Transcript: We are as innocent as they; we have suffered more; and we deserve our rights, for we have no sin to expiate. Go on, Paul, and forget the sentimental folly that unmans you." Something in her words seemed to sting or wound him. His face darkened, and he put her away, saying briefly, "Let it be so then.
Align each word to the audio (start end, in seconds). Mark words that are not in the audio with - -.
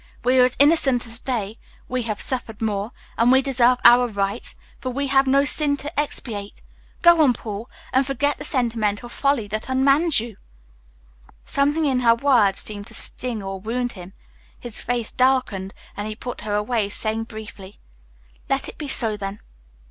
We 0.23 0.39
are 0.39 0.43
as 0.43 0.57
innocent 0.59 1.05
as 1.05 1.19
they; 1.19 1.57
we 1.87 2.01
have 2.01 2.19
suffered 2.19 2.59
more; 2.59 2.91
and 3.19 3.31
we 3.31 3.43
deserve 3.43 3.77
our 3.85 4.07
rights, 4.07 4.55
for 4.79 4.89
we 4.89 5.05
have 5.09 5.27
no 5.27 5.43
sin 5.43 5.77
to 5.77 5.99
expiate. 5.99 6.59
Go 7.03 7.21
on, 7.21 7.33
Paul, 7.33 7.69
and 7.93 8.03
forget 8.03 8.39
the 8.39 8.43
sentimental 8.43 9.09
folly 9.09 9.47
that 9.49 9.69
unmans 9.69 10.19
you." 10.19 10.37
Something 11.45 11.85
in 11.85 11.99
her 11.99 12.15
words 12.15 12.57
seemed 12.57 12.87
to 12.87 12.95
sting 12.95 13.43
or 13.43 13.59
wound 13.59 13.91
him. 13.91 14.13
His 14.59 14.81
face 14.81 15.11
darkened, 15.11 15.71
and 15.95 16.07
he 16.07 16.15
put 16.15 16.41
her 16.41 16.55
away, 16.55 16.89
saying 16.89 17.25
briefly, 17.25 17.77
"Let 18.49 18.67
it 18.67 18.79
be 18.79 18.87
so 18.87 19.15
then. 19.15 19.39